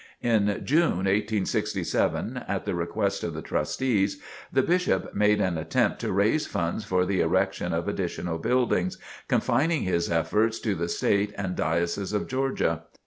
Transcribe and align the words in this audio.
In 0.23 0.61
June, 0.65 1.05
1867, 1.05 2.37
at 2.47 2.65
the 2.65 2.73
request 2.73 3.23
of 3.23 3.35
the 3.35 3.43
Trustees, 3.43 4.19
the 4.51 4.63
Bishop 4.63 5.13
made 5.13 5.39
an 5.39 5.59
attempt 5.59 5.99
to 6.01 6.11
raise 6.11 6.47
funds 6.47 6.83
for 6.83 7.05
the 7.05 7.21
erection 7.21 7.71
of 7.71 7.87
additional 7.87 8.39
buildings, 8.39 8.97
confining 9.27 9.83
his 9.83 10.09
efforts 10.09 10.57
to 10.61 10.73
the 10.73 10.89
state 10.89 11.33
and 11.37 11.55
Diocese 11.55 12.13
of 12.13 12.25
Georgia. 12.25 12.81